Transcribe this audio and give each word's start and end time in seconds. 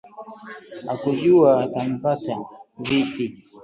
hakujua 0.87 1.51
atampata 1.63 2.35
vipi 2.79 3.43